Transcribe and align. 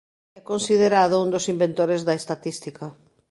É 0.39 0.41
considerado 0.51 1.21
un 1.23 1.29
dos 1.33 1.45
inventores 1.53 2.01
da 2.07 2.17
estatística. 2.21 2.85